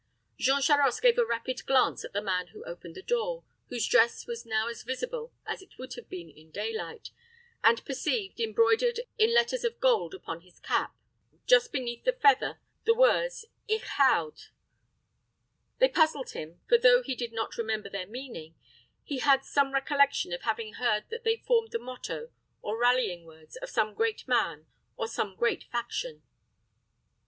Jean 0.39 0.63
Charost 0.63 0.99
gave 0.99 1.19
a 1.19 1.23
rapid 1.27 1.63
glance 1.67 2.03
at 2.03 2.11
the 2.11 2.23
man 2.23 2.47
who 2.47 2.65
opened 2.65 2.95
the 2.95 3.03
door, 3.03 3.43
whose 3.67 3.87
dress 3.87 4.25
was 4.25 4.47
now 4.47 4.67
as 4.67 4.81
visible 4.81 5.31
as 5.45 5.61
it 5.61 5.77
would 5.77 5.93
have 5.93 6.09
been 6.09 6.27
in 6.27 6.49
daylight, 6.49 7.11
and 7.63 7.85
perceived, 7.85 8.39
embroidered 8.39 9.01
in 9.19 9.31
letters 9.31 9.63
of 9.63 9.79
gold 9.79 10.15
upon 10.15 10.41
his 10.41 10.59
cap, 10.59 10.95
just 11.45 11.71
beneath 11.71 12.03
the 12.03 12.13
feather, 12.13 12.59
the 12.83 12.95
words 12.95 13.45
"Ich 13.67 13.83
houd." 13.99 14.45
They 15.77 15.87
puzzled 15.87 16.31
him; 16.31 16.61
for 16.67 16.79
though 16.79 17.03
he 17.03 17.13
did 17.13 17.31
not 17.31 17.55
remember 17.55 17.87
their 17.87 18.07
meaning, 18.07 18.55
he 19.03 19.19
had 19.19 19.45
some 19.45 19.71
recollection 19.71 20.33
of 20.33 20.41
having 20.41 20.73
heard 20.73 21.03
that 21.11 21.23
they 21.23 21.43
formed 21.45 21.69
the 21.73 21.77
motto, 21.77 22.31
or 22.63 22.75
rallying 22.75 23.23
words, 23.27 23.55
of 23.57 23.69
some 23.69 23.93
great 23.93 24.27
man 24.27 24.65
or 24.97 25.07
some 25.07 25.35
great 25.35 25.63
faction. 25.65 26.23